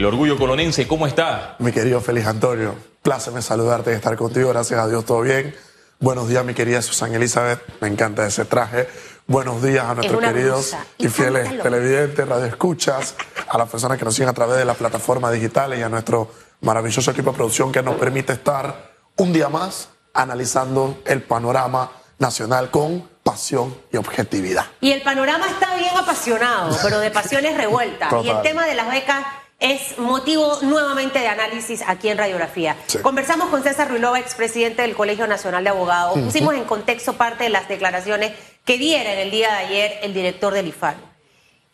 El 0.00 0.06
orgullo 0.06 0.38
colonense, 0.38 0.88
¿cómo 0.88 1.06
está? 1.06 1.56
Mi 1.58 1.72
querido 1.72 2.00
Félix 2.00 2.26
Antonio, 2.26 2.74
pláceme 3.02 3.42
saludarte 3.42 3.90
y 3.90 3.94
estar 3.96 4.16
contigo. 4.16 4.48
Gracias 4.48 4.80
a 4.80 4.88
Dios, 4.88 5.04
todo 5.04 5.20
bien. 5.20 5.54
Buenos 5.98 6.26
días, 6.26 6.42
mi 6.42 6.54
querida 6.54 6.80
Susana 6.80 7.16
Elizabeth. 7.16 7.60
Me 7.82 7.88
encanta 7.88 8.26
ese 8.26 8.46
traje. 8.46 8.88
Buenos 9.26 9.62
días 9.62 9.84
a 9.84 9.94
nuestros 9.94 10.18
queridos 10.18 10.74
y, 10.96 11.08
fieles 11.08 11.62
televidentes, 11.62 12.26
radioescuchas, 12.26 13.14
a 13.46 13.58
las 13.58 13.68
personas 13.68 13.98
que 13.98 14.06
nos 14.06 14.14
siguen 14.14 14.30
a 14.30 14.32
través 14.32 14.56
de 14.56 14.64
las 14.64 14.78
plataformas 14.78 15.34
digitales 15.34 15.78
y 15.78 15.82
a 15.82 15.90
nuestro 15.90 16.30
maravilloso 16.62 17.10
equipo 17.10 17.32
de 17.32 17.36
producción 17.36 17.70
que 17.70 17.82
nos 17.82 17.96
permite 17.96 18.32
estar 18.32 18.92
un 19.18 19.34
día 19.34 19.50
más 19.50 19.90
analizando 20.14 21.02
el 21.04 21.20
panorama 21.24 21.92
nacional 22.18 22.70
con 22.70 23.06
pasión 23.22 23.76
y 23.92 23.98
objetividad. 23.98 24.64
Y 24.80 24.92
el 24.92 25.02
panorama 25.02 25.46
está 25.46 25.76
bien 25.76 25.94
apasionado, 25.94 26.74
pero 26.82 27.00
de 27.00 27.10
pasiones 27.10 27.54
revueltas. 27.54 28.10
Y 28.24 28.30
el 28.30 28.40
tema 28.40 28.64
de 28.64 28.74
las 28.74 28.88
becas 28.90 29.26
es 29.60 29.98
motivo 29.98 30.58
nuevamente 30.62 31.18
de 31.18 31.28
análisis 31.28 31.82
aquí 31.86 32.08
en 32.08 32.18
Radiografía. 32.18 32.76
Conversamos 33.02 33.50
con 33.50 33.62
César 33.62 33.88
Ruilova, 33.90 34.18
expresidente 34.18 34.82
del 34.82 34.96
Colegio 34.96 35.26
Nacional 35.26 35.62
de 35.62 35.70
Abogados. 35.70 36.18
Pusimos 36.18 36.54
en 36.54 36.64
contexto 36.64 37.12
parte 37.12 37.44
de 37.44 37.50
las 37.50 37.68
declaraciones 37.68 38.32
que 38.64 38.78
diera 38.78 39.12
en 39.12 39.18
el 39.18 39.30
día 39.30 39.50
de 39.52 39.58
ayer 39.66 39.98
el 40.02 40.14
director 40.14 40.54
del 40.54 40.68
IFAR. 40.68 40.96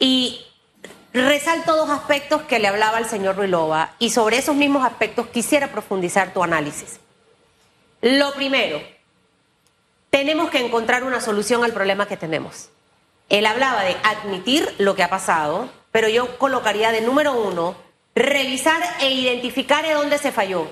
Y 0.01 0.45
resalto 1.13 1.77
dos 1.77 1.89
aspectos 1.89 2.43
que 2.43 2.59
le 2.59 2.69
hablaba 2.69 2.99
al 2.99 3.09
señor 3.09 3.37
Ruilova 3.37 3.95
y 3.99 4.11
sobre 4.11 4.37
esos 4.37 4.57
mismos 4.57 4.85
aspectos 4.85 5.29
quisiera 5.29 5.69
profundizar 5.69 6.35
tu 6.35 6.43
análisis. 6.43 6.99
Lo 8.03 8.35
primero, 8.35 8.83
tenemos 10.11 10.51
que 10.51 10.59
encontrar 10.59 11.05
una 11.05 11.21
solución 11.21 11.65
al 11.65 11.73
problema 11.73 12.07
que 12.07 12.16
tenemos. 12.16 12.69
Él 13.29 13.47
hablaba 13.47 13.83
de 13.83 13.97
admitir 14.03 14.75
lo 14.79 14.95
que 14.95 15.03
ha 15.03 15.11
pasado, 15.11 15.69
pero 15.97 16.11
yo 16.11 16.37
colocaría 16.37 16.93
de 16.93 17.01
número 17.01 17.33
uno, 17.33 17.75
revisar 18.15 18.83
e 19.01 19.13
identificar 19.13 19.83
de 19.83 19.95
dónde 19.95 20.19
se 20.19 20.31
falló. 20.31 20.69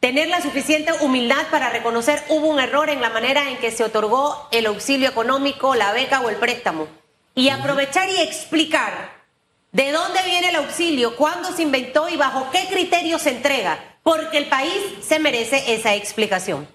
Tener 0.00 0.26
la 0.26 0.40
suficiente 0.40 0.92
humildad 1.02 1.46
para 1.52 1.70
reconocer 1.70 2.20
hubo 2.30 2.48
un 2.48 2.58
error 2.58 2.90
en 2.90 3.00
la 3.00 3.10
manera 3.10 3.48
en 3.48 3.58
que 3.58 3.70
se 3.70 3.84
otorgó 3.84 4.48
el 4.50 4.66
auxilio 4.66 5.08
económico, 5.08 5.76
la 5.76 5.92
beca 5.92 6.20
o 6.20 6.30
el 6.30 6.34
préstamo. 6.34 6.88
Y 7.36 7.50
aprovechar 7.50 8.10
y 8.10 8.22
explicar 8.22 9.22
de 9.70 9.92
dónde 9.92 10.18
viene 10.24 10.48
el 10.48 10.56
auxilio, 10.56 11.14
cuándo 11.14 11.52
se 11.52 11.62
inventó 11.62 12.08
y 12.08 12.16
bajo 12.16 12.50
qué 12.50 12.66
criterios 12.66 13.22
se 13.22 13.30
entrega, 13.30 13.98
porque 14.02 14.38
el 14.38 14.46
país 14.46 14.74
se 15.00 15.20
merece 15.20 15.74
esa 15.74 15.94
explicación. 15.94 16.66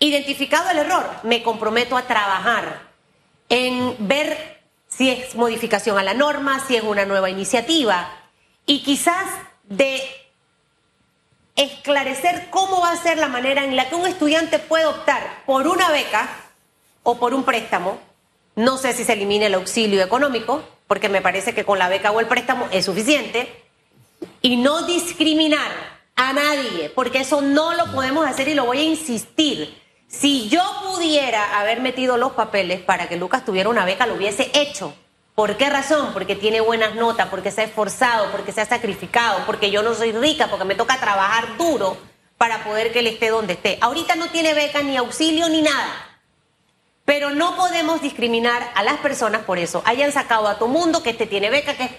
Identificado 0.00 0.70
el 0.70 0.78
error, 0.78 1.08
me 1.22 1.44
comprometo 1.44 1.96
a 1.96 2.08
trabajar 2.08 2.82
en 3.48 3.94
ver 4.08 4.55
si 4.96 5.10
es 5.10 5.34
modificación 5.34 5.98
a 5.98 6.02
la 6.02 6.14
norma, 6.14 6.64
si 6.66 6.76
es 6.76 6.82
una 6.82 7.04
nueva 7.04 7.28
iniciativa, 7.28 8.08
y 8.64 8.82
quizás 8.82 9.26
de 9.64 10.02
esclarecer 11.54 12.48
cómo 12.50 12.80
va 12.80 12.92
a 12.92 13.02
ser 13.02 13.18
la 13.18 13.28
manera 13.28 13.64
en 13.64 13.76
la 13.76 13.88
que 13.88 13.94
un 13.94 14.06
estudiante 14.06 14.58
puede 14.58 14.86
optar 14.86 15.42
por 15.46 15.66
una 15.66 15.90
beca 15.90 16.28
o 17.02 17.18
por 17.18 17.34
un 17.34 17.44
préstamo. 17.44 17.98
No 18.54 18.78
sé 18.78 18.92
si 18.92 19.04
se 19.04 19.12
elimine 19.12 19.46
el 19.46 19.54
auxilio 19.54 20.02
económico, 20.02 20.62
porque 20.86 21.08
me 21.08 21.22
parece 21.22 21.54
que 21.54 21.64
con 21.64 21.78
la 21.78 21.88
beca 21.88 22.10
o 22.10 22.20
el 22.20 22.26
préstamo 22.26 22.68
es 22.70 22.84
suficiente. 22.84 23.64
Y 24.40 24.56
no 24.56 24.82
discriminar 24.82 25.70
a 26.14 26.32
nadie, 26.32 26.90
porque 26.90 27.20
eso 27.20 27.42
no 27.42 27.74
lo 27.74 27.92
podemos 27.92 28.26
hacer 28.26 28.48
y 28.48 28.54
lo 28.54 28.64
voy 28.64 28.78
a 28.78 28.84
insistir. 28.84 29.82
Si 30.08 30.48
yo 30.48 30.62
pudiera 30.84 31.58
haber 31.58 31.80
metido 31.80 32.16
los 32.16 32.32
papeles 32.32 32.80
para 32.80 33.08
que 33.08 33.16
Lucas 33.16 33.44
tuviera 33.44 33.68
una 33.68 33.84
beca, 33.84 34.06
lo 34.06 34.14
hubiese 34.14 34.50
hecho. 34.54 34.94
¿Por 35.34 35.56
qué 35.56 35.68
razón? 35.68 36.12
Porque 36.12 36.36
tiene 36.36 36.60
buenas 36.60 36.94
notas, 36.94 37.28
porque 37.28 37.50
se 37.50 37.60
ha 37.60 37.64
esforzado, 37.64 38.30
porque 38.30 38.52
se 38.52 38.62
ha 38.62 38.66
sacrificado, 38.66 39.44
porque 39.44 39.70
yo 39.70 39.82
no 39.82 39.94
soy 39.94 40.12
rica, 40.12 40.48
porque 40.48 40.64
me 40.64 40.74
toca 40.74 40.98
trabajar 40.98 41.56
duro 41.58 41.98
para 42.38 42.64
poder 42.64 42.92
que 42.92 43.00
él 43.00 43.08
esté 43.08 43.28
donde 43.28 43.54
esté. 43.54 43.78
Ahorita 43.80 44.14
no 44.14 44.28
tiene 44.28 44.54
beca, 44.54 44.82
ni 44.82 44.96
auxilio, 44.96 45.48
ni 45.48 45.60
nada. 45.60 46.20
Pero 47.04 47.30
no 47.30 47.56
podemos 47.56 48.00
discriminar 48.00 48.72
a 48.74 48.82
las 48.82 48.96
personas 48.98 49.42
por 49.42 49.58
eso. 49.58 49.82
Hayan 49.84 50.12
sacado 50.12 50.48
a 50.48 50.58
todo 50.58 50.68
mundo 50.68 51.02
que 51.02 51.10
este 51.10 51.26
tiene 51.26 51.50
beca, 51.50 51.76
que 51.76 51.90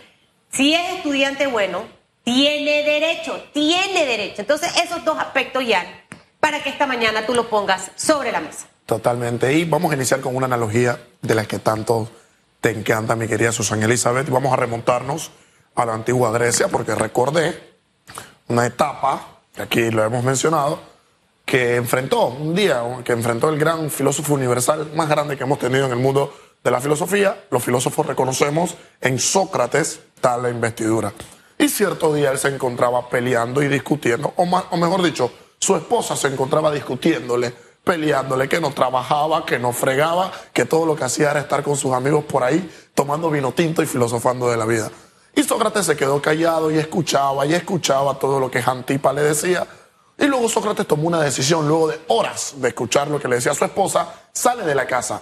si 0.52 0.74
es 0.74 0.96
estudiante 0.96 1.48
bueno, 1.48 1.84
tiene 2.24 2.84
derecho, 2.84 3.44
tiene 3.54 4.06
derecho. 4.06 4.42
Entonces, 4.42 4.76
esos 4.78 5.06
dos 5.06 5.18
aspectos 5.20 5.66
ya 5.66 6.07
para 6.48 6.64
que 6.64 6.70
esta 6.70 6.88
mañana 6.88 7.26
tú 7.26 7.34
lo 7.34 7.50
pongas 7.50 7.92
sobre 7.98 8.32
la 8.32 8.40
mesa. 8.40 8.68
Totalmente. 8.86 9.52
Y 9.52 9.66
vamos 9.66 9.92
a 9.92 9.96
iniciar 9.96 10.22
con 10.22 10.34
una 10.34 10.46
analogía 10.46 10.98
de 11.22 11.36
la 11.36 11.44
que 11.44 11.60
tanto 11.60 12.10
te 12.62 12.70
encanta, 12.70 13.18
mi 13.18 13.28
querida 13.28 13.52
Susana 13.52 13.84
Elizabeth. 13.84 14.30
Vamos 14.30 14.54
a 14.54 14.56
remontarnos 14.56 15.30
a 15.76 15.86
la 15.86 15.94
antigua 15.94 16.32
Grecia, 16.32 16.70
porque 16.70 16.96
recordé 16.96 17.76
una 18.48 18.66
etapa, 18.66 19.42
que 19.54 19.62
aquí 19.62 19.92
lo 19.92 20.06
hemos 20.06 20.24
mencionado, 20.24 20.80
que 21.44 21.76
enfrentó 21.76 22.28
un 22.28 22.56
día, 22.56 22.82
que 23.04 23.12
enfrentó 23.12 23.50
el 23.50 23.60
gran 23.60 23.92
filósofo 23.92 24.34
universal 24.34 24.92
más 24.96 25.10
grande 25.10 25.36
que 25.36 25.44
hemos 25.44 25.60
tenido 25.60 25.86
en 25.86 25.92
el 25.92 26.00
mundo 26.00 26.34
de 26.64 26.72
la 26.72 26.80
filosofía. 26.80 27.44
Los 27.52 27.62
filósofos 27.62 28.06
reconocemos 28.06 28.78
en 29.02 29.20
Sócrates 29.20 30.00
tal 30.22 30.44
la 30.44 30.50
investidura. 30.50 31.12
Y 31.58 31.68
cierto 31.68 32.14
día 32.14 32.32
él 32.32 32.38
se 32.38 32.48
encontraba 32.48 33.10
peleando 33.10 33.62
y 33.62 33.68
discutiendo, 33.68 34.32
o, 34.38 34.44
o 34.44 34.78
mejor 34.78 35.04
dicho, 35.04 35.30
su 35.68 35.76
esposa 35.76 36.16
se 36.16 36.30
encontraba 36.30 36.72
discutiéndole, 36.72 37.54
peleándole, 37.84 38.48
que 38.48 38.62
no 38.62 38.72
trabajaba, 38.72 39.46
que 39.46 39.60
no 39.60 39.74
fregaba, 39.74 40.32
que 40.54 40.64
todo 40.64 40.86
lo 40.86 40.96
que 40.96 41.04
hacía 41.04 41.32
era 41.32 41.42
estar 41.42 41.62
con 41.62 41.76
sus 41.76 41.92
amigos 41.92 42.24
por 42.24 42.42
ahí, 42.42 42.72
tomando 42.96 43.30
vino 43.30 43.52
tinto 43.52 43.84
y 43.84 43.86
filosofando 43.86 44.50
de 44.50 44.56
la 44.56 44.66
vida. 44.66 44.90
Y 45.36 45.44
Sócrates 45.44 45.86
se 45.86 45.98
quedó 45.98 46.22
callado 46.22 46.72
y 46.72 46.78
escuchaba 46.78 47.46
y 47.46 47.54
escuchaba 47.54 48.18
todo 48.18 48.40
lo 48.40 48.50
que 48.50 48.64
Antipa 48.66 49.12
le 49.12 49.24
decía. 49.24 49.68
Y 50.18 50.28
luego 50.28 50.48
Sócrates 50.48 50.88
tomó 50.88 51.06
una 51.06 51.20
decisión, 51.20 51.68
luego 51.68 51.90
de 51.90 52.00
horas 52.08 52.54
de 52.56 52.70
escuchar 52.70 53.10
lo 53.10 53.20
que 53.20 53.28
le 53.28 53.36
decía 53.36 53.54
su 53.54 53.66
esposa, 53.66 54.08
sale 54.32 54.64
de 54.64 54.74
la 54.74 54.88
casa. 54.88 55.22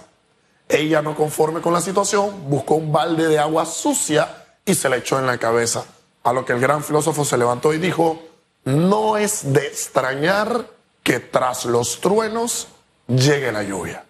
Ella, 0.68 1.02
no 1.02 1.16
conforme 1.16 1.60
con 1.60 1.72
la 1.72 1.80
situación, 1.80 2.48
buscó 2.48 2.76
un 2.76 2.92
balde 2.92 3.26
de 3.26 3.40
agua 3.40 3.66
sucia 3.66 4.44
y 4.64 4.76
se 4.76 4.88
le 4.88 4.98
echó 4.98 5.18
en 5.18 5.26
la 5.26 5.38
cabeza. 5.38 5.84
A 6.22 6.32
lo 6.32 6.44
que 6.44 6.52
el 6.52 6.60
gran 6.60 6.84
filósofo 6.84 7.24
se 7.24 7.36
levantó 7.36 7.74
y 7.74 7.78
dijo, 7.78 8.25
no 8.66 9.16
es 9.16 9.52
de 9.52 9.66
extrañar 9.66 10.68
que 11.02 11.20
tras 11.20 11.64
los 11.64 12.00
truenos 12.00 12.66
llegue 13.06 13.52
la 13.52 13.62
lluvia. 13.62 14.04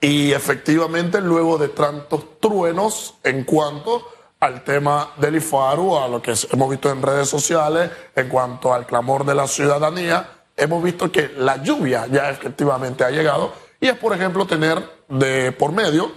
Y 0.00 0.32
efectivamente, 0.32 1.20
luego 1.20 1.58
de 1.58 1.68
tantos 1.68 2.40
truenos 2.40 3.14
en 3.22 3.44
cuanto 3.44 4.08
al 4.40 4.64
tema 4.64 5.12
del 5.18 5.36
IFARU, 5.36 5.98
a 5.98 6.08
lo 6.08 6.22
que 6.22 6.34
hemos 6.50 6.70
visto 6.70 6.90
en 6.90 7.02
redes 7.02 7.28
sociales, 7.28 7.90
en 8.16 8.28
cuanto 8.28 8.72
al 8.72 8.86
clamor 8.86 9.26
de 9.26 9.34
la 9.34 9.46
ciudadanía, 9.46 10.28
hemos 10.56 10.82
visto 10.82 11.12
que 11.12 11.28
la 11.36 11.62
lluvia 11.62 12.06
ya 12.06 12.30
efectivamente 12.30 13.04
ha 13.04 13.10
llegado 13.10 13.52
y 13.80 13.88
es, 13.88 13.96
por 13.98 14.14
ejemplo, 14.14 14.46
tener 14.46 14.82
de 15.08 15.52
por 15.52 15.72
medio 15.72 16.10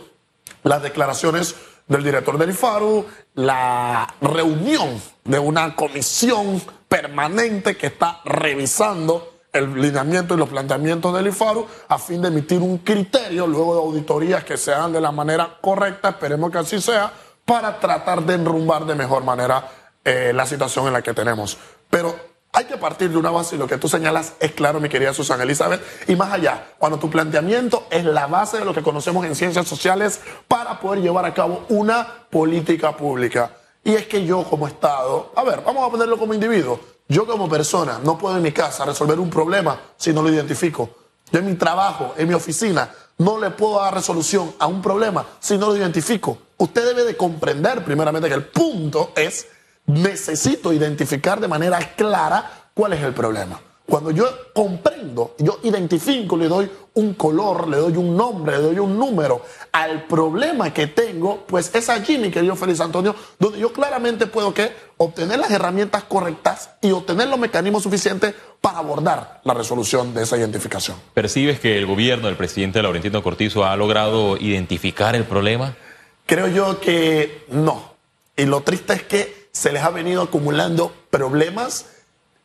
las 0.64 0.82
declaraciones 0.82 1.56
del 1.88 2.04
director 2.04 2.38
del 2.38 2.52
IFARU, 2.52 3.06
la 3.36 4.14
reunión 4.22 5.02
de 5.26 5.40
una 5.40 5.76
comisión 5.76 6.62
permanente 6.88 7.76
que 7.76 7.88
está 7.88 8.22
revisando 8.26 9.38
el 9.54 9.80
lineamiento 9.82 10.34
y 10.34 10.38
los 10.38 10.50
planteamientos 10.50 11.14
del 11.16 11.28
IFARU 11.28 11.66
a 11.88 11.98
fin 11.98 12.22
de 12.22 12.28
emitir 12.28 12.62
un 12.62 12.80
criterio 12.80 13.48
luego 13.48 13.74
de 13.76 13.82
auditorías 13.82 14.44
que 14.44 14.58
se 14.58 14.74
hagan 14.74 14.94
de 14.94 15.02
la 15.02 15.12
manera 15.12 15.58
correcta, 15.62 16.10
esperemos 16.10 16.52
que 16.52 16.60
así 16.60 16.82
sea, 16.82 17.12
para 17.46 17.80
tratar 17.80 18.24
de 18.24 18.36
enrumbar 18.36 18.86
de 18.86 18.96
mejor 18.96 19.24
manera 19.24 19.70
eh, 20.04 20.32
la 20.34 20.46
situación 20.46 20.88
en 20.88 20.94
la 20.94 21.02
que 21.02 21.14
tenemos. 21.14 21.58
Pero 21.90 22.16
hay 22.54 22.66
que 22.66 22.78
partir 22.78 23.10
de 23.10 23.18
una 23.18 23.30
base 23.30 23.56
y 23.56 23.60
lo 23.60 23.68
que 23.68 23.78
tú 23.78 23.88
señalas 23.88 24.34
es 24.40 24.52
claro, 24.52 24.80
mi 24.80 24.90
querida 24.90 25.14
Susana 25.14 25.44
Elizabeth, 25.44 25.82
y 26.08 26.16
más 26.16 26.32
allá, 26.34 26.74
cuando 26.78 26.98
tu 26.98 27.10
planteamiento 27.10 27.88
es 27.90 28.04
la 28.04 28.28
base 28.28 28.58
de 28.58 28.66
lo 28.66 28.74
que 28.74 28.82
conocemos 28.82 29.26
en 29.26 29.36
ciencias 29.36 29.68
sociales 29.68 30.22
para 30.48 30.80
poder 30.80 31.02
llevar 31.02 31.26
a 31.26 31.34
cabo 31.34 31.66
una 31.70 32.26
política 32.30 32.98
pública. 32.98 33.52
Y 33.88 33.96
es 33.96 34.06
que 34.06 34.26
yo 34.26 34.44
como 34.44 34.68
Estado, 34.68 35.32
a 35.34 35.46
ver, 35.46 35.62
vamos 35.66 35.88
a 35.88 35.90
ponerlo 35.90 36.18
como 36.18 36.34
individuo, 36.34 36.78
yo 37.08 37.26
como 37.26 37.48
persona 37.48 38.02
no 38.04 38.18
puedo 38.18 38.36
en 38.36 38.44
mi 38.44 38.52
casa 38.52 38.84
resolver 38.84 39.18
un 39.18 39.30
problema 39.30 39.80
si 39.96 40.12
no 40.12 40.22
lo 40.22 40.30
identifico. 40.30 40.90
Yo 41.32 41.40
en 41.40 41.46
mi 41.46 41.56
trabajo, 41.56 42.14
en 42.18 42.28
mi 42.28 42.34
oficina, 42.34 42.94
no 43.18 43.40
le 43.40 43.50
puedo 43.52 43.80
dar 43.80 43.94
resolución 43.94 44.54
a 44.60 44.68
un 44.68 44.82
problema 44.82 45.26
si 45.40 45.58
no 45.58 45.68
lo 45.68 45.78
identifico. 45.78 46.38
Usted 46.58 46.86
debe 46.86 47.06
de 47.06 47.16
comprender 47.16 47.82
primeramente 47.86 48.28
que 48.28 48.36
el 48.36 48.48
punto 48.48 49.14
es 49.16 49.48
necesito 49.86 50.74
identificar 50.74 51.40
de 51.40 51.48
manera 51.48 51.80
clara 51.96 52.72
cuál 52.74 52.92
es 52.92 53.02
el 53.02 53.14
problema. 53.14 53.58
Cuando 53.88 54.12
yo 54.12 54.28
comprendo, 54.54 55.36
yo 55.38 55.60
identifico, 55.64 56.36
le 56.36 56.50
doy 56.50 56.70
un 56.96 57.14
color, 57.14 57.70
le 57.70 57.78
doy 57.78 57.96
un 57.96 58.18
nombre, 58.18 58.58
le 58.58 58.64
doy 58.64 58.80
un 58.80 59.00
número 59.00 59.42
al 59.72 60.04
problema 60.08 60.74
que 60.74 60.88
tengo, 60.88 61.46
pues 61.48 61.74
es 61.74 61.88
allí, 61.88 62.18
mi 62.18 62.30
querido 62.30 62.58
Félix 62.58 62.82
Antonio, 62.82 63.16
donde 63.40 63.60
yo 63.60 63.72
claramente 63.72 64.28
puedo 64.28 64.54
que 64.54 64.74
obtener 64.98 65.40
las 65.40 65.52
herramientas 65.52 66.04
correctas 66.04 66.72
y 66.82 66.92
obtener 66.92 67.30
los 67.30 67.40
mecanismos 67.40 67.84
suficientes 67.84 68.36
para 68.60 68.80
abordar 68.80 69.40
la 69.46 69.54
resolución 69.54 70.14
de 70.14 70.24
esa 70.24 70.36
identificación. 70.36 70.98
¿Percibes 71.14 71.62
que 71.62 71.78
el 71.78 71.86
gobierno 71.86 72.28
del 72.28 72.36
presidente 72.36 72.84
Laurentino 72.84 73.24
Cortizo 73.24 73.64
ha 73.64 73.78
logrado 73.78 74.36
identificar 74.36 75.16
el 75.16 75.24
problema? 75.24 75.78
Creo 76.26 76.50
yo 76.50 76.82
que 76.82 77.46
no. 77.48 77.94
Y 78.36 78.44
lo 78.44 78.64
triste 78.64 78.94
es 78.94 79.04
que 79.04 79.48
se 79.54 79.72
les 79.72 79.82
ha 79.82 79.92
venido 79.92 80.24
acumulando 80.24 80.92
problemas 81.10 81.86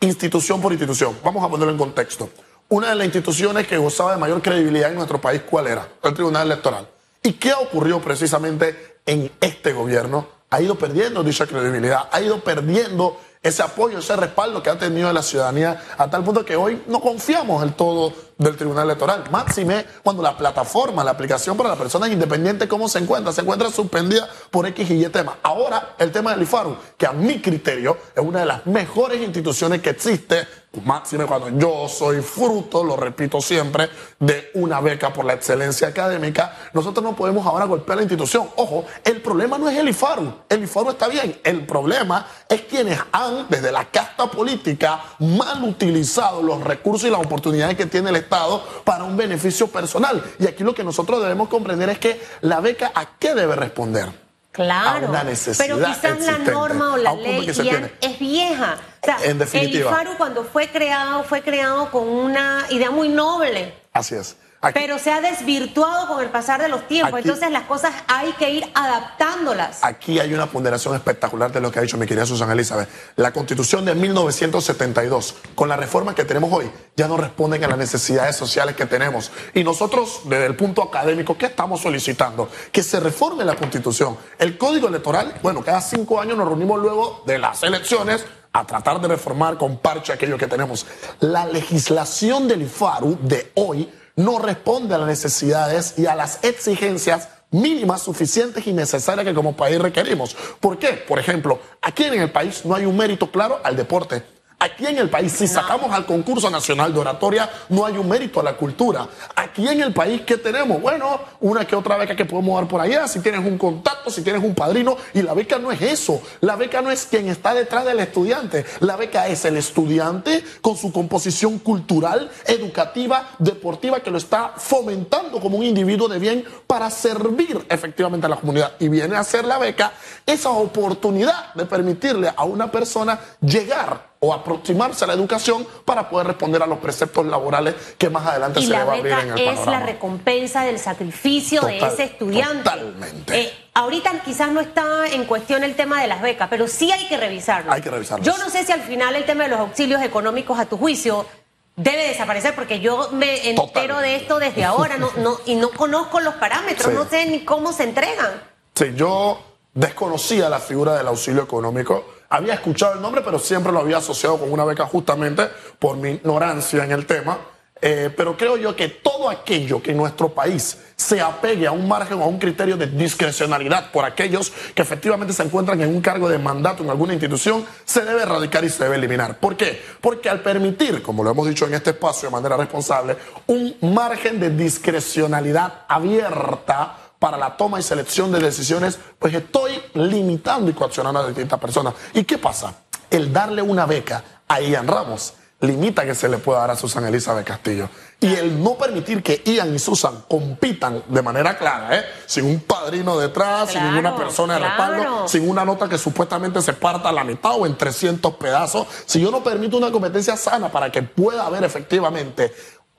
institución 0.03 0.61
por 0.61 0.73
institución. 0.73 1.17
Vamos 1.25 1.45
a 1.45 1.49
ponerlo 1.49 1.73
en 1.73 1.79
contexto. 1.79 2.29
Una 2.69 2.91
de 2.91 2.95
las 2.97 3.05
instituciones 3.05 3.67
que 3.67 3.79
gozaba 3.79 4.13
de 4.13 4.19
mayor 4.19 4.43
credibilidad 4.43 4.91
en 4.91 4.97
nuestro 4.97 5.21
país, 5.21 5.43
¿cuál 5.49 5.69
era? 5.69 5.89
El 6.03 6.15
Tribunal 6.15 6.47
Electoral. 6.47 6.89
¿Y 7.23 7.35
qué 7.35 7.51
ha 7.51 7.59
ocurrido 7.59 8.01
precisamente 8.01 8.99
en 9.07 9.31
este 9.41 9.73
gobierno? 9.73 10.27
Ha 10.51 10.61
ido 10.61 10.75
perdiendo 10.75 11.23
dicha 11.23 11.47
credibilidad, 11.47 12.09
ha 12.11 12.21
ido 12.21 12.43
perdiendo 12.43 13.19
ese 13.43 13.63
apoyo, 13.63 13.99
ese 13.99 14.15
respaldo 14.15 14.63
que 14.63 14.71
ha 14.71 14.79
tenido 14.79 15.13
la 15.13 15.23
ciudadanía, 15.23 15.83
a 15.99 16.09
tal 16.09 16.23
punto 16.23 16.45
que 16.45 16.55
hoy 16.55 16.83
no 16.87 17.01
confiamos 17.01 17.61
del 17.63 17.75
todo 17.75 18.13
del 18.39 18.57
Tribunal 18.57 18.85
Electoral. 18.85 19.25
Máxime 19.31 19.85
cuando 20.03 20.23
la 20.23 20.37
plataforma, 20.37 21.03
la 21.03 21.11
aplicación 21.11 21.57
para 21.57 21.71
las 21.71 21.79
personas 21.79 22.11
independientes, 22.11 22.69
¿cómo 22.69 22.89
se 22.89 23.01
encuentra? 23.01 23.33
Se 23.33 23.41
encuentra 23.41 23.71
suspendida 23.71 24.29
por 24.51 24.67
X 24.67 24.91
y 24.91 25.05
Y 25.05 25.09
tema. 25.09 25.39
Ahora, 25.43 25.97
el 25.99 26.13
tema 26.13 26.33
del 26.33 26.43
IFARU, 26.43 26.77
que 26.97 27.07
a 27.07 27.13
mi 27.13 27.41
criterio 27.41 27.99
es 28.15 28.23
una 28.23 28.41
de 28.41 28.47
las 28.47 28.67
mejores 28.67 29.21
instituciones 29.21 29.83
que 29.83 29.91
existe 29.91 30.47
máxime 30.81 31.27
cuando 31.27 31.51
yo 31.51 31.89
soy 31.89 32.23
fruto, 32.23 32.83
lo 32.83 32.97
repito 32.97 33.41
siempre, 33.41 33.91
de 34.19 34.51
una 34.55 34.81
beca 34.81 35.13
por 35.13 35.25
la 35.25 35.35
excelencia 35.35 35.89
académica, 35.89 36.57
nosotros 36.73 37.05
no 37.05 37.15
podemos 37.15 37.47
ahora 37.47 37.67
golpear 37.67 37.97
la 37.97 38.03
institución. 38.03 38.49
Ojo, 38.57 38.85
el 39.05 39.21
problema 39.21 39.59
no 39.59 39.69
es 39.69 39.77
el 39.77 39.89
IFARU, 39.89 40.33
el 40.49 40.65
IFARU 40.65 40.91
está 40.91 41.09
bien, 41.09 41.41
el 41.45 41.67
problema 41.67 42.27
es 42.49 42.63
quienes 42.63 42.99
han, 43.13 43.47
desde 43.49 43.71
la 43.71 43.85
casta 43.87 44.31
política, 44.31 45.01
mal 45.19 45.63
utilizado 45.65 46.43
los 46.43 46.63
recursos 46.63 47.09
y 47.09 47.13
las 47.13 47.21
oportunidades 47.21 47.77
que 47.77 47.87
tiene 47.87 48.11
el 48.11 48.17
Estado 48.17 48.63
para 48.85 49.05
un 49.05 49.17
beneficio 49.17 49.67
personal. 49.67 50.23
Y 50.39 50.47
aquí 50.47 50.65
lo 50.65 50.75
que 50.75 50.85
nosotros 50.85 51.21
debemos 51.21 51.49
comprender 51.49 51.91
es 51.91 51.99
que 51.99 52.21
la 52.41 52.61
beca 52.61 52.93
a 52.95 53.19
qué 53.19 53.35
debe 53.35 53.57
responder 53.57 54.23
Claro. 54.53 55.11
pero 55.57 55.79
quizás 55.79 56.21
la 56.21 56.39
norma 56.39 56.93
o 56.93 56.97
la 56.99 57.15
ley 57.15 57.49
es 57.49 58.19
vieja. 58.19 58.77
en 59.25 59.39
definitiva. 59.39 59.91
El 59.91 59.95
IFARU 59.95 60.17
cuando 60.19 60.45
fue 60.45 60.69
creado 60.69 61.25
fue 61.25 61.43
creado 61.43 61.91
con 61.91 62.07
una 62.07 62.67
idea 62.71 62.91
muy 62.91 63.09
noble. 63.09 63.75
Así 63.93 64.15
es 64.15 64.37
pero 64.73 64.99
se 64.99 65.11
ha 65.11 65.21
desvirtuado 65.21 66.07
con 66.07 66.23
el 66.23 66.31
pasar 66.31 66.63
de 66.63 66.69
los 66.69 66.87
tiempos. 66.87 67.19
Entonces 67.19 67.51
las 67.51 67.65
cosas 67.65 67.93
hay 68.07 68.33
que 68.35 68.51
ir 68.51 68.71
adaptándolas. 68.75 69.83
Aquí 69.83 70.21
hay 70.21 70.33
una 70.33 70.47
ponderación 70.47 70.95
espectacular 70.95 71.51
de 71.51 71.61
lo 71.61 71.73
que 71.73 71.81
ha 71.81 71.83
dicho 71.83 71.99
mi 71.99 72.07
querida 72.07 72.25
Susana 72.27 72.53
Elizabeth. 72.53 72.89
La 73.17 73.33
constitución 73.33 73.85
de 73.85 73.95
1972, 73.97 75.35
con 75.57 75.69
la 75.69 75.77
reforma 75.77 76.15
que 76.15 76.25
tenemos 76.25 76.53
hoy, 76.53 76.71
ya 76.97 77.09
no 77.09 77.17
responden 77.17 77.65
a 77.65 77.69
las 77.69 77.79
necesidades 77.79 78.37
sociales 78.37 78.77
que 78.77 78.87
tenemos. 78.87 79.33
Y 79.53 79.65
nosotros, 79.65 80.21
desde 80.25 80.47
el 80.47 80.55
punto 80.55 80.83
académico, 80.83 81.37
¿qué 81.37 81.47
estamos 81.47 81.81
solicitando? 81.81 82.49
Que 82.71 82.85
se 82.85 83.01
reforme 83.01 83.45
la 83.45 83.57
constitución. 83.57 84.17
El 84.39 84.57
código 84.57 84.87
electoral, 84.87 85.35
bueno, 85.43 85.63
cada 85.63 85.81
cinco 85.81 86.21
años 86.21 86.37
nos 86.37 86.47
reunimos 86.47 86.81
luego 86.81 87.25
de 87.27 87.39
las 87.39 87.65
elecciones 87.65 88.25
a 88.53 88.65
tratar 88.65 89.01
de 89.01 89.09
reformar 89.09 89.57
con 89.57 89.79
parche 89.79 90.13
aquello 90.13 90.37
que 90.37 90.47
tenemos. 90.47 90.87
La 91.21 91.47
legislación 91.47 92.47
del 92.47 92.63
IFARU 92.63 93.19
de 93.23 93.51
hoy 93.55 93.89
no 94.17 94.39
responde 94.39 94.95
a 94.95 94.99
las 94.99 95.09
necesidades 95.09 95.95
y 95.99 96.07
a 96.07 96.15
las 96.15 96.43
exigencias 96.45 97.29
mínimas, 97.51 98.03
suficientes 98.03 98.67
y 98.67 98.73
necesarias 98.73 99.27
que 99.27 99.35
como 99.35 99.55
país 99.55 99.79
requerimos. 99.79 100.35
¿Por 100.59 100.79
qué? 100.79 100.89
Por 100.89 101.19
ejemplo, 101.19 101.61
aquí 101.81 102.05
en 102.05 102.21
el 102.21 102.33
país 102.33 102.65
no 102.65 102.75
hay 102.75 102.87
un 102.87 102.97
mérito 102.97 103.31
claro 103.31 103.61
al 103.63 103.77
deporte. 103.77 104.23
Aquí 104.63 104.87
en 104.87 104.97
el 104.97 105.11
país, 105.11 105.33
si 105.33 105.49
sacamos 105.49 105.91
al 105.91 106.07
concurso 106.07 106.49
nacional 106.49 106.95
de 106.95 107.01
oratoria, 107.01 107.51
no 107.69 107.85
hay 107.85 107.97
un 107.97 108.09
mérito 108.09 108.39
a 108.39 108.45
la 108.45 108.57
cultura. 108.57 109.09
Aquí 109.35 109.67
en 109.67 109.81
el 109.81 109.93
país, 109.93 110.23
¿qué 110.25 110.37
tenemos? 110.37 110.81
Bueno, 110.81 111.21
una 111.41 111.67
que 111.67 111.75
otra 111.75 111.97
beca 111.97 112.15
que 112.15 112.25
podemos 112.25 112.61
dar 112.61 112.69
por 112.69 112.81
allá, 112.81 113.09
si 113.09 113.19
tienes 113.19 113.45
un 113.45 113.59
contacto, 113.59 114.09
si 114.09 114.23
tienes 114.23 114.41
un 114.41 114.55
padrino. 114.55 114.97
Y 115.15 115.23
la 115.23 115.35
beca 115.35 115.59
no 115.59 115.73
es 115.73 115.83
eso. 115.83 116.23
La 116.43 116.55
beca 116.55 116.81
no 116.81 116.93
es 116.93 117.07
quien 117.07 117.29
está 117.29 117.55
detrás 117.55 117.85
del 117.85 117.99
estudiante. 117.99 118.65
La 118.79 118.95
beca 118.95 119.27
es 119.27 119.45
el 119.47 119.57
estudiante 119.57 120.45
con 120.61 120.77
su 120.77 120.93
composición 120.93 121.59
cultural, 121.59 122.31
educativa, 122.47 123.31
deportiva, 123.41 123.99
que 123.99 124.13
lo 124.13 124.19
está 124.19 124.53
fomentando 124.57 125.41
como 125.41 125.59
un 125.59 125.65
individuo 125.65 126.07
de 126.07 126.21
bien 126.21 126.45
para 126.69 126.89
servir 126.89 127.67
efectivamente 127.69 128.27
a 128.27 128.31
la 128.31 128.37
comunidad. 128.37 128.75
Y 128.79 128.87
viene 128.87 129.17
a 129.17 129.25
ser 129.25 129.45
la 129.45 129.59
beca 129.59 129.93
esa 130.25 130.51
oportunidad 130.51 131.53
de 131.55 131.67
permitirle 131.67 132.33
a 132.37 132.45
una 132.45 132.71
persona 132.71 133.19
llegar 133.41 134.12
o 134.25 134.33
aproximarse 134.33 135.03
a 135.03 135.09
la 135.09 135.15
educación 135.15 135.67
para 135.85 136.09
poder 136.09 136.29
responder 136.29 136.63
a 136.63 136.67
los 136.67 136.79
preceptos 136.79 137.27
laborales 137.27 137.75
que 137.99 138.09
más 138.09 138.25
adelante 138.25 138.61
se 138.61 138.69
le 138.69 138.77
va 138.77 138.93
a 138.93 138.97
abrir 138.97 139.13
en 139.13 139.19
el 139.19 139.29
panorama. 139.35 139.61
es 139.61 139.67
la 139.67 139.81
recompensa 139.81 140.63
del 140.63 140.79
sacrificio 140.79 141.63
de 141.63 141.79
ese 141.79 142.05
estudiante. 142.05 142.63
Totalmente. 142.63 143.41
Eh, 143.41 143.53
ahorita 143.75 144.13
quizás 144.25 144.53
no 144.53 144.61
está 144.61 145.09
en 145.09 145.25
cuestión 145.25 145.65
el 145.65 145.75
tema 145.75 146.01
de 146.01 146.07
las 146.07 146.23
becas, 146.23 146.47
pero 146.49 146.69
sí 146.69 146.93
hay 146.93 147.09
que 147.09 147.17
revisarlo. 147.17 147.73
Hay 147.73 147.83
que 147.83 147.91
revisarlo. 147.91 148.25
Yo 148.25 148.39
no 148.39 148.49
sé 148.49 148.65
si 148.65 148.71
al 148.71 148.83
final 148.83 149.17
el 149.17 149.25
tema 149.25 149.43
de 149.43 149.51
los 149.51 149.59
auxilios 149.59 150.01
económicos 150.03 150.57
a 150.57 150.67
tu 150.67 150.79
juicio 150.79 151.27
debe 151.75 152.07
desaparecer 152.07 152.55
porque 152.55 152.79
yo 152.79 153.09
me 153.11 153.51
entero 153.51 153.99
de 153.99 154.15
esto 154.15 154.39
desde 154.39 154.63
ahora 154.63 154.99
no, 154.99 155.11
no, 155.17 155.39
y 155.47 155.57
no 155.57 155.71
conozco 155.71 156.21
los 156.21 156.35
parámetros, 156.35 156.95
no 156.95 157.07
sé 157.07 157.27
ni 157.27 157.41
cómo 157.41 157.73
se 157.73 157.83
entregan. 157.83 158.41
Sí, 158.73 158.93
yo 158.95 159.41
desconocía 159.75 160.49
la 160.49 160.61
figura 160.61 160.95
del 160.95 161.09
auxilio 161.09 161.43
económico 161.43 162.05
había 162.33 162.55
escuchado 162.55 162.95
el 162.95 163.03
nombre, 163.03 163.21
pero 163.23 163.39
siempre 163.39 163.71
lo 163.71 163.81
había 163.81 163.99
asociado 163.99 164.39
con 164.39 164.51
una 164.51 164.65
beca 164.65 164.87
justamente 164.87 165.49
por 165.79 165.99
mi 165.99 166.13
ignorancia 166.13 166.83
en 166.83 166.93
el 166.93 167.05
tema. 167.05 167.39
Eh, 167.85 168.11
pero 168.17 168.37
creo 168.37 168.57
yo 168.57 168.77
que 168.77 168.89
todo 168.89 169.29
aquello 169.29 169.83
que 169.83 169.91
en 169.91 169.97
nuestro 169.97 170.29
país 170.29 170.79
se 170.95 171.21
apegue 171.21 171.67
a 171.67 171.73
un 171.73 171.89
margen 171.89 172.21
o 172.21 172.23
a 172.23 172.29
un 172.29 172.39
criterio 172.39 172.77
de 172.77 172.87
discrecionalidad 172.87 173.91
por 173.91 174.05
aquellos 174.05 174.53
que 174.73 174.83
efectivamente 174.83 175.35
se 175.35 175.43
encuentran 175.43 175.81
en 175.81 175.89
un 175.89 176.01
cargo 176.01 176.29
de 176.29 176.39
mandato 176.39 176.85
en 176.85 176.91
alguna 176.91 177.13
institución, 177.13 177.67
se 177.85 178.05
debe 178.05 178.23
erradicar 178.23 178.65
y 178.65 178.71
se 178.71 178.85
debe 178.85 178.97
eliminar. 178.97 179.41
¿Por 179.41 179.57
qué? 179.57 179.83
Porque 180.01 180.31
al 180.31 180.41
permitir, 180.43 181.03
como 181.03 181.25
lo 181.25 181.33
hemos 181.33 181.49
dicho 181.49 181.67
en 181.67 181.75
este 181.75 181.91
espacio 181.91 182.29
de 182.29 182.33
manera 182.33 182.57
responsable, 182.57 183.17
un 183.49 183.75
margen 183.81 184.39
de 184.39 184.51
discrecionalidad 184.51 185.83
abierta, 185.89 187.02
para 187.23 187.39
la 187.39 187.57
toma 187.57 187.79
y 187.79 187.85
selección 187.85 188.33
de 188.33 188.41
decisiones, 188.41 188.99
pues 189.17 189.33
estoy 189.33 189.81
limitando 189.95 190.69
y 190.69 190.75
coaccionando 190.75 191.21
a 191.21 191.29
distintas 191.29 191.61
personas. 191.61 191.95
¿Y 192.15 192.25
qué 192.25 192.37
pasa? 192.37 192.75
El 193.09 193.33
darle 193.33 193.63
una 193.63 193.87
beca 193.87 194.25
a 194.49 194.61
Ian 194.61 194.89
Ramos 194.89 195.35
limita 195.61 196.05
que 196.05 196.17
se 196.17 196.29
le 196.29 196.39
pueda 196.39 196.59
dar 196.59 196.73
a 196.73 196.77
Susan 196.77 197.05
Elizabeth 197.05 197.47
Castillo. 197.47 197.89
Y 198.19 198.35
el 198.35 198.61
no 198.61 198.75
permitir 198.75 199.23
que 199.23 199.41
Ian 199.45 199.73
y 199.73 199.79
Susan 199.79 200.25
compitan 200.29 201.05
de 201.07 201.23
manera 201.23 201.57
clara, 201.57 201.97
¿eh? 201.97 202.05
sin 202.27 202.45
un 202.45 202.59
padrino 202.59 203.17
detrás, 203.17 203.71
sin 203.71 203.85
ninguna 203.85 204.17
persona 204.17 204.55
de 204.55 204.61
respaldo, 204.61 205.29
sin 205.29 205.49
una 205.49 205.65
nota 205.65 205.89
que 205.89 205.99
supuestamente 205.99 206.61
se 206.61 206.73
parta 206.73 207.11
a 207.11 207.13
la 207.13 207.23
mitad 207.23 207.53
o 207.55 207.67
en 207.67 207.77
300 207.77 208.35
pedazos, 208.35 208.89
si 209.07 209.21
yo 209.21 209.31
no 209.31 209.45
permito 209.45 209.77
una 209.77 209.93
competencia 209.93 210.37
sana 210.37 210.73
para 210.73 210.91
que 210.91 211.03
pueda 211.03 211.47
haber 211.47 211.63
efectivamente 211.63 212.53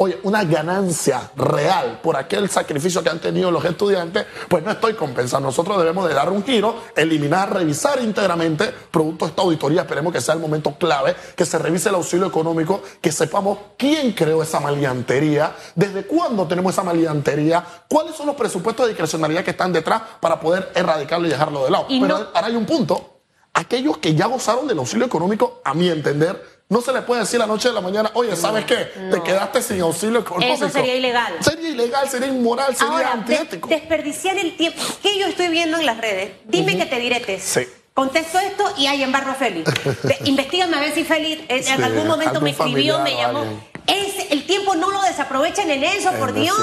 oye, 0.04 0.20
una 0.24 0.44
ganancia 0.44 1.32
real 1.36 2.00
por 2.04 2.18
aquel 2.18 2.50
sacrificio 2.50 3.02
que 3.02 3.10
han 3.10 3.20
tenido 3.20 3.50
los 3.52 3.64
estudiantes, 3.64 4.26
pues 4.48 4.64
no 4.64 4.72
estoy 4.72 4.94
compensando. 4.94 5.48
Nosotros 5.48 5.78
debemos 5.78 6.08
de 6.08 6.14
dar 6.14 6.30
un 6.30 6.44
giro, 6.44 6.76
eliminar, 6.96 7.54
revisar 7.54 8.02
íntegramente 8.02 8.74
producto 8.92 9.26
de 9.26 9.30
esta 9.30 9.42
auditoría. 9.42 9.82
Esperemos 9.82 10.12
que 10.12 10.20
sea 10.20 10.34
el 10.34 10.42
momento 10.42 10.76
clave, 10.78 11.16
que 11.36 11.46
se 11.46 11.58
revise 11.58 11.90
el 11.90 11.96
auxilio 11.96 12.28
económico, 12.28 12.82
que 13.00 13.12
sepamos 13.12 13.58
quién 13.78 14.12
creó 14.12 14.44
esa 14.44 14.60
maleantería, 14.60 15.56
desde 15.76 16.06
cuándo 16.06 16.46
tenemos 16.48 16.74
esa 16.74 16.84
maleantería, 16.84 17.66
cuáles 17.88 18.16
son 18.16 18.28
los 18.28 18.36
presupuestos 18.36 18.86
de 18.86 18.90
discrecionalidad 18.92 19.44
que 19.44 19.52
están 19.52 19.72
detrás 19.72 20.02
para 20.20 20.40
poder 20.40 20.72
erradicarlo 20.76 21.28
y 21.28 21.30
dejarlo 21.30 21.64
de 21.64 21.72
lado. 21.72 21.88
Pero 21.88 22.16
ahora 22.34 22.48
hay 22.48 22.56
un 22.56 22.66
punto. 22.66 23.22
Aquellos 23.56 24.00
que 24.00 24.16
ya 24.16 24.26
gozaron 24.26 24.68
del 24.68 24.80
auxilio 24.80 25.06
económico, 25.06 25.62
a 25.64 25.76
mi 25.76 25.88
entender, 25.88 26.53
no 26.70 26.82
se 26.82 26.92
le 26.92 27.02
puede 27.02 27.22
decir 27.22 27.40
la 27.40 27.46
noche 27.46 27.68
de 27.68 27.74
la 27.74 27.82
mañana, 27.82 28.10
oye, 28.16 28.36
¿sabes 28.36 28.66
qué? 28.66 28.76
Te 29.12 29.22
quedaste 29.22 29.62
sin 29.62 29.82
auxilio 29.82 30.20
económico. 30.22 30.54
Eso 30.54 30.70
sería 30.70 30.96
ilegal. 30.96 31.36
Sería 31.42 31.70
ilegal, 31.70 32.10
sería 32.10 32.28
inmoral, 32.28 32.76
sería 32.76 32.94
Ahora, 32.94 33.12
antiético. 33.12 33.68
desperdiciar 33.70 34.38
el 34.38 34.58
tiempo. 34.58 34.82
¿Qué 35.02 35.20
yo 35.20 35.28
estoy 35.28 35.50
viendo 35.50 35.78
en 35.78 35.86
las 35.86 35.98
redes? 35.98 36.32
Dime 36.46 36.78
que 36.78 36.86
te 36.86 37.00
diretes. 37.00 37.44
Sí. 37.44 37.68
Contesto 37.94 38.40
esto 38.40 38.64
y 38.76 38.88
hay 38.88 39.04
embarro 39.04 39.32
a 39.32 39.36
Félix. 39.36 39.72
Investígame 40.26 40.76
a 40.76 40.80
ver 40.80 40.94
si 40.94 41.04
Félix 41.04 41.44
en 41.70 41.84
algún 41.84 42.08
momento 42.08 42.42
me 42.42 42.50
escribió, 42.50 43.00
me 43.00 43.16
llamó. 43.16 43.46
Es, 43.86 44.32
el 44.32 44.48
tiempo 44.48 44.74
no 44.76 44.90
lo 44.90 45.02
desaprovechen 45.04 45.70
en 45.70 45.84
eso, 45.84 46.12
por 46.14 46.34
Dios. 46.34 46.58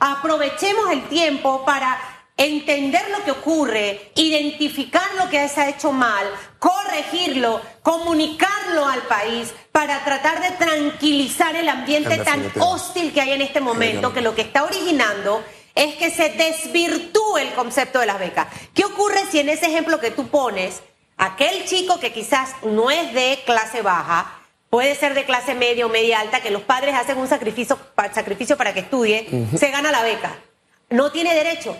Aprovechemos 0.00 0.90
el 0.90 1.08
tiempo 1.08 1.64
para 1.64 2.19
entender 2.40 3.02
lo 3.10 3.22
que 3.22 3.32
ocurre, 3.32 4.12
identificar 4.14 5.14
lo 5.18 5.28
que 5.28 5.46
se 5.46 5.60
ha 5.60 5.68
hecho 5.68 5.92
mal, 5.92 6.24
corregirlo, 6.58 7.60
comunicarlo 7.82 8.86
al 8.86 9.02
país 9.02 9.52
para 9.70 10.02
tratar 10.04 10.40
de 10.40 10.50
tranquilizar 10.52 11.54
el 11.54 11.68
ambiente 11.68 12.16
tan 12.18 12.50
hostil 12.58 13.12
que 13.12 13.20
hay 13.20 13.32
en 13.32 13.42
este 13.42 13.60
momento, 13.60 14.14
que 14.14 14.22
lo 14.22 14.34
que 14.34 14.40
está 14.40 14.64
originando 14.64 15.44
es 15.74 15.96
que 15.96 16.10
se 16.10 16.30
desvirtúe 16.30 17.36
el 17.38 17.52
concepto 17.52 17.98
de 17.98 18.06
las 18.06 18.18
becas. 18.18 18.46
¿Qué 18.72 18.86
ocurre 18.86 19.20
si 19.30 19.40
en 19.40 19.50
ese 19.50 19.66
ejemplo 19.66 20.00
que 20.00 20.10
tú 20.10 20.28
pones, 20.28 20.80
aquel 21.18 21.66
chico 21.66 22.00
que 22.00 22.10
quizás 22.10 22.54
no 22.62 22.90
es 22.90 23.12
de 23.12 23.38
clase 23.44 23.82
baja, 23.82 24.40
puede 24.70 24.94
ser 24.94 25.12
de 25.12 25.26
clase 25.26 25.54
media 25.54 25.84
o 25.84 25.90
media 25.90 26.20
alta, 26.20 26.40
que 26.40 26.50
los 26.50 26.62
padres 26.62 26.94
hacen 26.94 27.18
un 27.18 27.28
sacrificio, 27.28 27.78
sacrificio 28.14 28.56
para 28.56 28.72
que 28.72 28.80
estudie, 28.80 29.28
se 29.58 29.70
gana 29.70 29.92
la 29.92 30.02
beca? 30.02 30.38
No 30.88 31.12
tiene 31.12 31.34
derecho. 31.34 31.76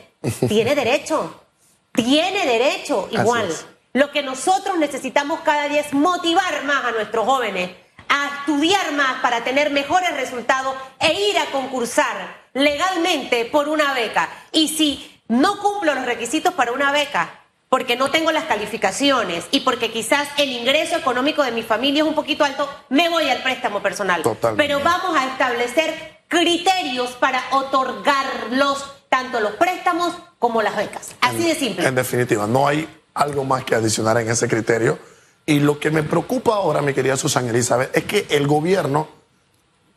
Tiene 0.48 0.74
derecho. 0.74 1.44
Tiene 1.92 2.46
derecho 2.46 3.08
igual. 3.10 3.48
Lo 3.92 4.12
que 4.12 4.22
nosotros 4.22 4.78
necesitamos 4.78 5.40
cada 5.40 5.68
día 5.68 5.80
es 5.80 5.92
motivar 5.92 6.64
más 6.64 6.84
a 6.84 6.92
nuestros 6.92 7.24
jóvenes 7.24 7.70
a 8.08 8.40
estudiar 8.40 8.92
más 8.92 9.20
para 9.20 9.44
tener 9.44 9.70
mejores 9.70 10.14
resultados 10.14 10.74
e 10.98 11.28
ir 11.30 11.38
a 11.38 11.46
concursar 11.46 12.40
legalmente 12.52 13.44
por 13.46 13.68
una 13.68 13.94
beca. 13.94 14.28
Y 14.52 14.68
si 14.68 15.22
no 15.28 15.60
cumplo 15.60 15.94
los 15.94 16.04
requisitos 16.04 16.52
para 16.54 16.72
una 16.72 16.90
beca, 16.90 17.40
porque 17.68 17.94
no 17.94 18.10
tengo 18.10 18.32
las 18.32 18.44
calificaciones 18.44 19.46
y 19.52 19.60
porque 19.60 19.92
quizás 19.92 20.28
el 20.38 20.50
ingreso 20.50 20.96
económico 20.96 21.44
de 21.44 21.52
mi 21.52 21.62
familia 21.62 22.02
es 22.02 22.08
un 22.08 22.16
poquito 22.16 22.44
alto, 22.44 22.68
me 22.88 23.08
voy 23.08 23.30
al 23.30 23.42
préstamo 23.42 23.80
personal. 23.80 24.22
Pero 24.56 24.80
vamos 24.80 25.16
a 25.16 25.26
establecer 25.28 26.18
criterios 26.26 27.10
para 27.12 27.42
otorgarlos, 27.52 28.84
tanto 29.10 29.40
los 29.40 29.52
préstamos 29.52 30.14
como 30.38 30.62
las 30.62 30.76
becas. 30.76 31.10
Así 31.20 31.46
de 31.46 31.54
simple. 31.54 31.86
En 31.86 31.94
definitiva, 31.94 32.46
no 32.46 32.66
hay 32.66 32.88
algo 33.12 33.44
más 33.44 33.64
que 33.64 33.74
adicionar 33.74 34.16
en 34.18 34.30
ese 34.30 34.48
criterio. 34.48 34.98
Y 35.44 35.58
lo 35.58 35.78
que 35.78 35.90
me 35.90 36.02
preocupa 36.02 36.54
ahora, 36.54 36.80
mi 36.80 36.94
querida 36.94 37.16
Susana 37.16 37.50
Elizabeth, 37.50 37.94
es 37.94 38.04
que 38.04 38.26
el 38.30 38.46
gobierno 38.46 39.08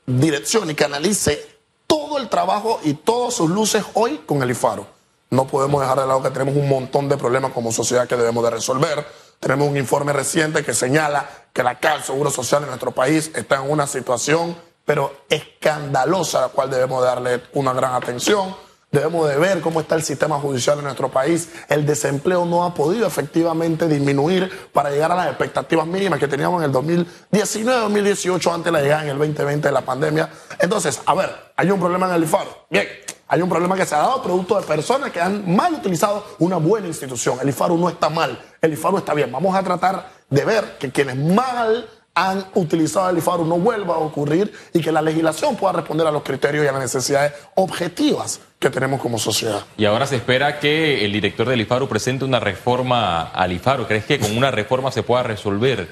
direccione 0.06 0.74
y 0.74 0.76
canalice 0.76 1.48
todo 1.88 2.18
el 2.18 2.28
trabajo 2.28 2.82
y 2.84 2.96
todas 2.96 3.36
sus 3.36 3.50
luces 3.50 3.86
hoy 3.94 4.22
con 4.26 4.42
el 4.42 4.52
IFARO. 4.52 4.88
No 5.30 5.48
podemos 5.48 5.82
dejar 5.82 6.00
de 6.00 6.08
lado 6.08 6.22
que 6.24 6.32
tenemos 6.32 6.56
un 6.56 6.68
montón 6.68 7.08
de 7.08 7.18
problemas 7.18 7.52
como 7.52 7.72
sociedad 7.72 8.08
que 8.08 8.16
debemos 8.16 8.44
de 8.44 8.50
resolver. 8.50 9.06
Tenemos 9.40 9.68
un 9.68 9.78
informe 9.78 10.12
reciente 10.12 10.64
que 10.64 10.74
señala 10.74 11.30
que 11.54 11.64
la 11.64 11.80
Caja 11.80 11.96
del 11.96 12.04
Seguro 12.04 12.32
Social 12.32 12.64
en 12.64 12.70
nuestro 12.70 12.92
país 12.92 13.32
está 13.36 13.58
en 13.58 13.70
una 13.70 13.86
situación, 13.86 14.56
pero 14.86 15.26
escandalosa, 15.30 16.40
a 16.40 16.42
la 16.42 16.48
cual 16.50 16.70
debemos 16.70 17.04
darle 17.04 17.44
una 17.54 17.74
gran 17.74 17.94
atención. 17.94 18.56
Debemos 18.94 19.28
de 19.28 19.38
ver 19.38 19.60
cómo 19.60 19.82
está 19.82 19.96
el 19.96 20.04
sistema 20.04 20.38
judicial 20.40 20.78
en 20.78 20.84
nuestro 20.84 21.10
país. 21.10 21.50
El 21.68 21.84
desempleo 21.84 22.46
no 22.46 22.64
ha 22.64 22.76
podido 22.76 23.08
efectivamente 23.08 23.88
disminuir 23.88 24.70
para 24.72 24.92
llegar 24.92 25.12
a 25.12 25.16
las 25.16 25.28
expectativas 25.30 25.88
mínimas 25.88 26.20
que 26.20 26.28
teníamos 26.28 26.62
en 26.62 26.66
el 26.66 26.72
2019, 26.72 27.80
2018, 27.80 28.54
antes 28.54 28.66
de 28.66 28.72
la 28.72 28.82
llegada 28.84 29.02
en 29.02 29.10
el 29.10 29.18
2020 29.18 29.68
de 29.68 29.72
la 29.72 29.82
pandemia. 29.82 30.30
Entonces, 30.60 31.02
a 31.08 31.16
ver, 31.16 31.32
hay 31.56 31.72
un 31.72 31.80
problema 31.80 32.08
en 32.08 32.14
el 32.14 32.24
IFAR. 32.24 32.46
Bien, 32.70 32.88
hay 33.30 33.42
un 33.42 33.50
problema 33.50 33.76
que 33.76 33.84
se 33.88 33.96
ha 33.96 33.98
dado 33.98 34.22
producto 34.22 34.62
de 34.62 34.68
personas 34.68 35.10
que 35.10 35.20
han 35.20 35.56
mal 35.56 35.74
utilizado 35.74 36.24
una 36.38 36.58
buena 36.58 36.86
institución. 36.86 37.40
El 37.42 37.50
IFARU 37.50 37.76
no 37.76 37.90
está 37.90 38.12
mal, 38.12 38.40
el 38.62 38.74
IFARU 38.74 39.00
está 39.00 39.16
bien. 39.16 39.32
Vamos 39.32 39.56
a 39.56 39.64
tratar 39.64 40.08
de 40.30 40.46
ver 40.46 40.78
que 40.78 40.92
quienes 40.92 41.16
mal 41.16 41.90
han 42.16 42.46
utilizado 42.54 43.10
el 43.10 43.18
IFARU 43.18 43.46
no 43.46 43.58
vuelva 43.58 43.96
a 43.96 44.00
ocurrir 44.00 44.54
y 44.74 44.82
que 44.82 44.92
la 44.92 45.02
legislación 45.02 45.56
pueda 45.56 45.74
responder 45.74 46.06
a 46.06 46.12
los 46.12 46.24
criterios 46.24 46.64
y 46.64 46.68
a 46.68 46.72
las 46.72 46.82
necesidades 46.82 47.34
objetivas 47.56 48.40
que 48.60 48.70
tenemos 48.70 49.02
como 49.02 49.18
sociedad. 49.18 49.64
Y 49.78 49.86
ahora 49.86 50.06
se 50.06 50.18
espera 50.18 50.60
que 50.60 51.04
el 51.04 51.12
director 51.12 51.48
del 51.48 51.62
IFARU 51.62 51.88
presente 51.88 52.24
una 52.24 52.40
reforma 52.40 53.24
al 53.24 53.52
IFARU. 53.52 53.88
¿Crees 53.88 54.06
que 54.06 54.20
con 54.20 54.38
una 54.38 54.52
reforma 54.52 54.92
se 54.92 55.04
pueda 55.04 55.24
resolver 55.24 55.90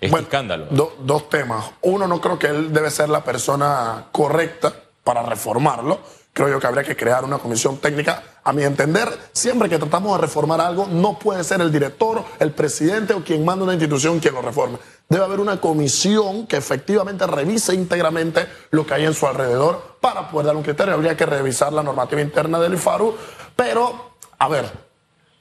este 0.00 0.18
escándalo? 0.18 0.66
dos 0.70 1.28
temas. 1.28 1.70
Uno, 1.82 2.06
no 2.06 2.20
creo 2.20 2.38
que 2.38 2.48
él 2.48 2.72
debe 2.72 2.90
ser 2.90 3.08
la 3.08 3.22
persona 3.22 4.06
correcta 4.12 4.72
para 5.04 5.22
reformarlo 5.22 6.00
creo 6.32 6.48
yo 6.48 6.60
que 6.60 6.66
habría 6.66 6.84
que 6.84 6.96
crear 6.96 7.24
una 7.24 7.38
comisión 7.38 7.78
técnica. 7.78 8.22
A 8.42 8.52
mi 8.52 8.62
entender, 8.62 9.08
siempre 9.32 9.68
que 9.68 9.78
tratamos 9.78 10.16
de 10.16 10.22
reformar 10.22 10.60
algo, 10.60 10.86
no 10.86 11.18
puede 11.18 11.44
ser 11.44 11.60
el 11.60 11.70
director, 11.70 12.24
el 12.38 12.52
presidente 12.52 13.12
o 13.12 13.22
quien 13.22 13.44
manda 13.44 13.64
una 13.64 13.74
institución 13.74 14.18
quien 14.18 14.34
lo 14.34 14.42
reforme. 14.42 14.78
Debe 15.08 15.24
haber 15.24 15.40
una 15.40 15.60
comisión 15.60 16.46
que 16.46 16.56
efectivamente 16.56 17.26
revise 17.26 17.74
íntegramente 17.74 18.46
lo 18.70 18.86
que 18.86 18.94
hay 18.94 19.04
en 19.04 19.14
su 19.14 19.26
alrededor 19.26 19.98
para 20.00 20.30
poder 20.30 20.46
dar 20.46 20.56
un 20.56 20.62
criterio. 20.62 20.94
Habría 20.94 21.16
que 21.16 21.26
revisar 21.26 21.72
la 21.72 21.82
normativa 21.82 22.20
interna 22.20 22.58
del 22.60 22.74
IFARU, 22.74 23.14
pero, 23.54 24.14
a 24.38 24.48
ver, 24.48 24.90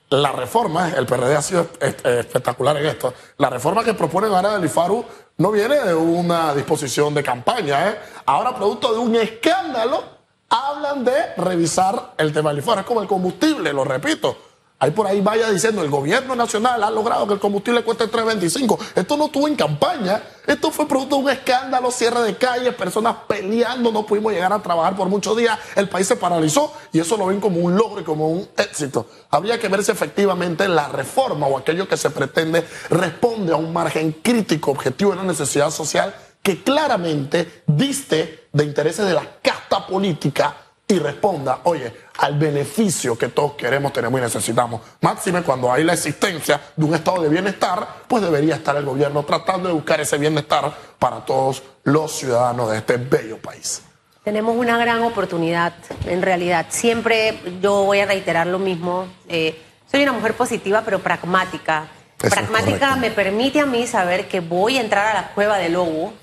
la 0.09 0.31
reforma, 0.31 0.89
el 0.89 1.05
PRD 1.05 1.35
ha 1.35 1.41
sido 1.41 1.67
espectacular 1.79 2.75
en 2.77 2.87
esto, 2.87 3.13
la 3.37 3.49
reforma 3.49 3.83
que 3.83 3.93
proponen 3.93 4.33
ahora 4.33 4.53
del 4.53 4.65
IFARU 4.65 5.05
no 5.37 5.51
viene 5.51 5.79
de 5.79 5.93
una 5.93 6.53
disposición 6.53 7.13
de 7.13 7.23
campaña, 7.23 7.89
¿eh? 7.89 7.99
ahora 8.25 8.55
producto 8.55 8.91
de 8.91 8.99
un 8.99 9.15
escándalo 9.15 10.18
hablan 10.49 11.05
de 11.05 11.33
revisar 11.37 12.13
el 12.17 12.33
tema 12.33 12.49
del 12.49 12.59
IFAR. 12.59 12.79
Es 12.79 12.85
como 12.85 13.01
el 13.01 13.07
combustible, 13.07 13.71
lo 13.71 13.83
repito. 13.83 14.49
Ahí 14.81 14.91
por 14.91 15.07
ahí 15.07 15.19
vaya 15.19 15.49
diciendo, 15.49 15.81
el 15.81 15.89
gobierno 15.89 16.37
nacional 16.37 16.81
ha 16.81 16.89
logrado 16.89 17.27
que 17.27 17.33
el 17.33 17.39
combustible 17.39 17.83
cueste 17.83 18.05
3.25. 18.05 18.79
Esto 18.95 19.17
no 19.17 19.25
estuvo 19.25 19.45
en 19.45 19.57
campaña, 19.57 20.23
esto 20.47 20.71
fue 20.71 20.87
producto 20.87 21.17
de 21.17 21.23
un 21.23 21.29
escándalo, 21.29 21.91
cierre 21.91 22.21
de 22.21 22.37
calles, 22.37 22.73
personas 22.75 23.17
peleando, 23.27 23.91
no 23.91 24.05
pudimos 24.05 24.31
llegar 24.31 24.53
a 24.53 24.59
trabajar 24.59 24.95
por 24.95 25.09
muchos 25.09 25.35
días, 25.35 25.59
el 25.75 25.89
país 25.89 26.07
se 26.07 26.15
paralizó 26.15 26.71
y 26.93 26.99
eso 26.99 27.17
lo 27.17 27.25
ven 27.25 27.41
como 27.41 27.59
un 27.59 27.75
logro 27.75 27.99
y 27.99 28.05
como 28.05 28.29
un 28.29 28.47
éxito. 28.55 29.05
Habría 29.29 29.59
que 29.59 29.67
ver 29.67 29.83
si 29.83 29.91
efectivamente 29.91 30.65
la 30.69 30.87
reforma 30.87 31.47
o 31.47 31.57
aquello 31.57 31.85
que 31.85 31.97
se 31.97 32.09
pretende 32.09 32.65
responde 32.89 33.51
a 33.51 33.57
un 33.57 33.73
margen 33.73 34.13
crítico, 34.23 34.71
objetivo 34.71 35.11
de 35.11 35.17
la 35.17 35.23
necesidad 35.23 35.71
social 35.71 36.15
que 36.41 36.63
claramente 36.63 37.63
diste 37.67 38.38
de 38.51 38.63
intereses 38.63 39.05
de 39.05 39.13
la 39.13 39.23
casta 39.41 39.85
política 39.85 40.55
y 40.91 40.97
responda, 40.97 41.59
oye, 41.65 41.93
al 42.17 42.37
beneficio 42.39 43.15
que 43.15 43.27
todos 43.27 43.53
queremos, 43.53 43.93
tenemos 43.93 44.19
y 44.19 44.23
necesitamos. 44.23 44.81
Máxime 45.01 45.43
cuando 45.43 45.71
hay 45.71 45.83
la 45.83 45.93
existencia 45.93 46.59
de 46.75 46.83
un 46.83 46.95
estado 46.95 47.21
de 47.21 47.29
bienestar, 47.29 47.87
pues 48.07 48.23
debería 48.23 48.55
estar 48.55 48.75
el 48.75 48.85
gobierno 48.85 49.23
tratando 49.23 49.67
de 49.67 49.75
buscar 49.75 50.01
ese 50.01 50.17
bienestar 50.17 50.73
para 50.97 51.23
todos 51.23 51.61
los 51.83 52.11
ciudadanos 52.11 52.71
de 52.71 52.77
este 52.77 52.97
bello 52.97 53.37
país. 53.37 53.83
Tenemos 54.23 54.57
una 54.57 54.79
gran 54.79 55.03
oportunidad, 55.03 55.73
en 56.05 56.23
realidad. 56.23 56.65
Siempre 56.69 57.39
yo 57.61 57.83
voy 57.83 57.99
a 57.99 58.07
reiterar 58.07 58.47
lo 58.47 58.57
mismo. 58.57 59.07
Eh, 59.27 59.61
soy 59.91 60.01
una 60.01 60.11
mujer 60.11 60.33
positiva, 60.33 60.81
pero 60.83 60.99
pragmática. 60.99 61.87
pragmática 62.17 62.95
me 62.95 63.11
permite 63.11 63.59
a 63.59 63.67
mí 63.67 63.85
saber 63.85 64.27
que 64.27 64.39
voy 64.39 64.77
a 64.77 64.81
entrar 64.81 65.15
a 65.15 65.21
la 65.21 65.27
cueva 65.33 65.59
del 65.59 65.73
lobo 65.73 66.13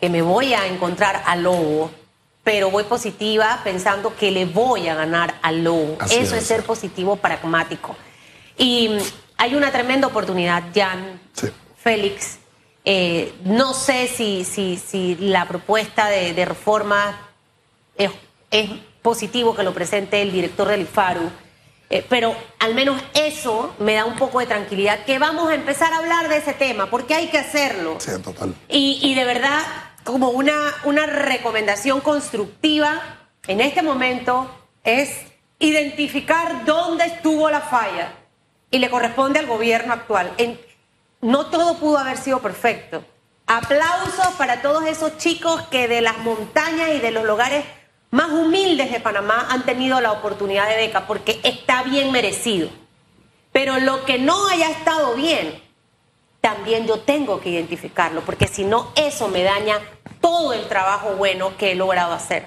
que 0.00 0.08
me 0.08 0.22
voy 0.22 0.54
a 0.54 0.66
encontrar 0.66 1.22
al 1.26 1.42
lobo, 1.42 1.90
pero 2.44 2.70
voy 2.70 2.84
positiva 2.84 3.60
pensando 3.62 4.14
que 4.16 4.30
le 4.30 4.46
voy 4.46 4.88
a 4.88 4.94
ganar 4.94 5.34
al 5.42 5.64
lobo. 5.64 5.98
Eso 6.10 6.36
es. 6.36 6.46
ser 6.46 6.62
positivo 6.62 7.16
pragmático. 7.16 7.96
Y 8.56 8.88
mm, 8.88 8.98
hay 9.36 9.54
una 9.54 9.70
tremenda 9.70 10.06
oportunidad, 10.06 10.64
Jan, 10.74 11.20
Félix. 11.76 12.38
Eh, 12.84 13.34
no 13.44 13.74
sé 13.74 14.08
si, 14.08 14.44
si, 14.44 14.76
si 14.76 15.16
la 15.16 15.46
propuesta 15.46 16.08
de, 16.08 16.44
reforma 16.44 17.18
es, 17.96 18.10
positivo 19.02 19.54
que 19.54 19.62
lo 19.62 19.74
presente 19.74 20.22
el 20.22 20.32
director 20.32 20.68
del 20.68 20.82
IFARU. 20.82 21.30
Eh, 21.90 22.04
pero 22.08 22.34
al 22.58 22.74
menos 22.74 23.00
eso 23.14 23.74
me 23.78 23.94
da 23.94 24.04
un 24.04 24.16
poco 24.16 24.40
de 24.40 24.46
tranquilidad, 24.46 25.04
que 25.04 25.18
vamos 25.18 25.50
a 25.50 25.54
empezar 25.54 25.92
a 25.92 25.98
hablar 25.98 26.28
de 26.28 26.38
ese 26.38 26.52
tema, 26.52 26.90
porque 26.90 27.14
hay 27.14 27.28
que 27.28 27.38
hacerlo. 27.38 27.96
Sí, 27.98 28.10
total. 28.22 28.54
Y, 28.68 29.00
y 29.02 29.14
de 29.14 29.24
verdad, 29.24 29.62
como 30.04 30.30
una, 30.30 30.74
una 30.84 31.06
recomendación 31.06 32.00
constructiva 32.00 33.00
en 33.46 33.60
este 33.60 33.82
momento 33.82 34.50
es 34.84 35.10
identificar 35.58 36.64
dónde 36.64 37.04
estuvo 37.04 37.50
la 37.50 37.60
falla 37.60 38.12
y 38.70 38.78
le 38.78 38.90
corresponde 38.90 39.38
al 39.38 39.46
gobierno 39.46 39.92
actual. 39.92 40.32
no 41.20 41.46
todo 41.46 41.78
pudo 41.78 41.98
haber 41.98 42.16
sido 42.16 42.40
perfecto. 42.40 43.04
Aplausos 43.46 44.34
para 44.36 44.60
todos 44.60 44.84
esos 44.86 45.16
chicos 45.16 45.62
que 45.70 45.88
de 45.88 46.02
las 46.02 46.18
montañas 46.18 46.90
y 46.94 46.98
de 47.00 47.10
los 47.10 47.24
lugares 47.24 47.64
más 48.10 48.30
humildes 48.30 48.90
de 48.90 49.00
Panamá 49.00 49.48
han 49.50 49.64
tenido 49.64 50.00
la 50.00 50.12
oportunidad 50.12 50.68
de 50.68 50.76
beca 50.76 51.06
porque 51.06 51.40
está 51.42 51.82
bien 51.82 52.12
merecido. 52.12 52.68
Pero 53.52 53.80
lo 53.80 54.04
que 54.04 54.18
no 54.18 54.48
haya 54.48 54.70
estado 54.70 55.14
bien, 55.14 55.62
también 56.40 56.86
yo 56.86 57.00
tengo 57.00 57.40
que 57.40 57.50
identificarlo, 57.50 58.22
porque 58.22 58.46
si 58.46 58.64
no, 58.64 58.92
eso 58.94 59.28
me 59.28 59.42
daña 59.42 59.80
todo 60.20 60.52
el 60.52 60.68
trabajo 60.68 61.10
bueno 61.16 61.56
que 61.56 61.72
he 61.72 61.74
logrado 61.74 62.12
hacer. 62.12 62.46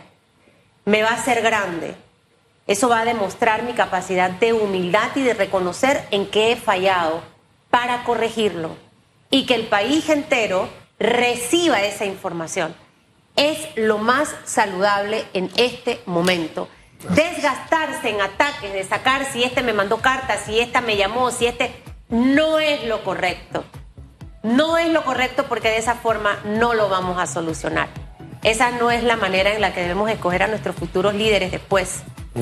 Me 0.85 1.03
va 1.03 1.09
a 1.09 1.15
hacer 1.15 1.41
grande. 1.41 1.95
Eso 2.67 2.89
va 2.89 3.01
a 3.01 3.05
demostrar 3.05 3.63
mi 3.63 3.73
capacidad 3.73 4.29
de 4.29 4.53
humildad 4.53 5.09
y 5.15 5.23
de 5.23 5.33
reconocer 5.33 6.05
en 6.11 6.27
qué 6.27 6.51
he 6.51 6.55
fallado 6.55 7.21
para 7.69 8.03
corregirlo 8.03 8.75
y 9.29 9.45
que 9.45 9.55
el 9.55 9.67
país 9.67 10.09
entero 10.09 10.69
reciba 10.99 11.81
esa 11.81 12.05
información. 12.05 12.75
Es 13.35 13.57
lo 13.75 13.97
más 13.97 14.35
saludable 14.45 15.25
en 15.33 15.49
este 15.55 16.01
momento. 16.05 16.67
Desgastarse 17.09 18.09
en 18.09 18.21
ataques 18.21 18.71
de 18.73 18.83
sacar 18.83 19.25
si 19.31 19.43
este 19.43 19.63
me 19.63 19.73
mandó 19.73 19.97
cartas, 19.97 20.41
si 20.45 20.59
esta 20.59 20.81
me 20.81 20.97
llamó, 20.97 21.31
si 21.31 21.47
este 21.47 21.73
no 22.09 22.59
es 22.59 22.85
lo 22.85 23.03
correcto. 23.03 23.63
No 24.43 24.77
es 24.77 24.89
lo 24.89 25.03
correcto 25.03 25.45
porque 25.47 25.69
de 25.69 25.77
esa 25.77 25.95
forma 25.95 26.39
no 26.45 26.73
lo 26.73 26.89
vamos 26.89 27.19
a 27.19 27.27
solucionar. 27.27 27.89
Esa 28.43 28.71
no 28.71 28.89
es 28.89 29.03
la 29.03 29.17
manera 29.17 29.53
en 29.53 29.61
la 29.61 29.73
que 29.73 29.81
debemos 29.81 30.09
escoger 30.09 30.43
a 30.43 30.47
nuestros 30.47 30.75
futuros 30.75 31.13
líderes 31.13 31.51
después. 31.51 32.01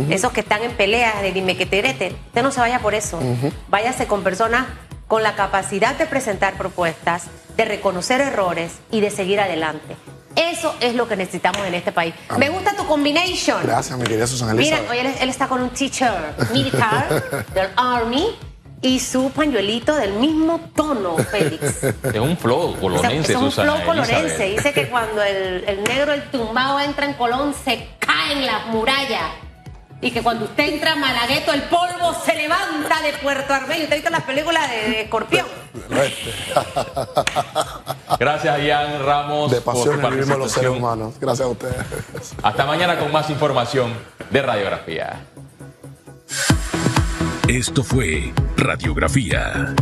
Esos 0.10 0.32
que 0.32 0.42
están 0.42 0.64
en 0.64 0.72
peleas 0.72 1.22
de 1.22 1.32
dime 1.32 1.58
que 1.58 1.66
te 1.66 1.80
usted 1.80 2.44
no 2.44 2.52
se 2.52 2.60
vaya 2.60 2.80
por 2.80 2.94
eso. 2.94 3.20
Váyase 3.68 4.08
con 4.08 4.24
personas 4.24 4.68
con 5.08 5.24
la 5.24 5.36
capacidad 5.36 5.96
de 5.96 6.06
presentar 6.06 6.54
propuestas, 6.54 7.24
de 7.58 7.66
reconocer 7.66 8.22
errores 8.22 8.74
y 8.92 9.02
de 9.02 9.10
seguir 9.10 9.40
adelante. 9.40 9.98
Eso 10.36 10.74
es 10.80 10.94
lo 10.94 11.08
que 11.08 11.16
necesitamos 11.16 11.66
en 11.66 11.74
este 11.74 11.92
país. 11.92 12.14
Me 12.38 12.50
gusta 12.50 12.76
tu 12.76 12.86
combination. 12.86 13.62
Gracias, 13.64 13.98
mi 13.98 14.06
querida 14.06 14.28
Susana 14.28 14.54
Mira, 14.54 14.80
hoy 14.90 15.00
él, 15.00 15.30
está 15.30 15.48
con 15.48 15.62
un 15.62 15.72
teacher 15.72 16.14
militar 16.54 17.46
del 17.54 17.68
Army 17.76 18.38
y 18.82 19.00
su 19.00 19.30
pañuelito 19.32 19.96
del 19.96 20.14
mismo 20.14 20.60
tono, 20.76 21.18
Félix. 21.18 21.84
Es 21.84 22.20
un 22.20 22.38
flow 22.38 22.76
colonense, 22.80 23.34
Es 23.34 23.38
un 23.38 23.52
Susana 23.52 23.74
flow 23.74 23.86
colonense. 23.86 24.20
Elizabeth. 24.20 24.56
Dice 24.58 24.74
que 24.74 24.90
cuando 24.90 25.22
el, 25.22 25.64
el 25.68 25.84
negro, 25.84 26.14
el 26.14 26.24
tumbado, 26.32 26.80
entra 26.80 27.06
en 27.06 27.14
Colón, 27.14 27.54
se 27.54 27.88
caen 28.00 28.46
las 28.46 28.68
murallas. 28.68 29.32
Y 30.02 30.12
que 30.12 30.24
cuando 30.24 30.46
usted 30.46 30.76
entra 30.76 30.94
a 30.94 30.96
Malagueto, 30.96 31.52
el 31.52 31.64
polvo 31.64 32.16
se 32.26 32.34
levanta 32.34 33.02
de 33.02 33.12
Puerto 33.22 33.54
Armenio. 33.54 33.84
¿Usted 33.84 33.92
ha 33.92 33.96
visto 33.96 34.10
las 34.10 34.24
películas 34.24 34.70
de, 34.70 34.76
de 34.92 35.02
Escorpión? 35.02 35.46
Gracias, 38.20 38.64
Ian 38.64 39.04
Ramos. 39.04 39.52
De 39.52 39.60
por 39.60 39.74
pasión 39.74 40.02
vivimos 40.10 40.38
los 40.38 40.52
seres 40.54 40.70
humanos. 40.70 41.16
Gracias 41.20 41.46
a 41.46 41.52
ustedes. 41.52 41.76
Hasta 42.42 42.66
mañana 42.66 42.98
con 42.98 43.12
más 43.12 43.30
información 43.30 43.94
de 44.30 44.42
radiografía. 44.42 45.20
Esto 47.50 47.84
fue 47.84 48.32
Radiografía 48.58 49.74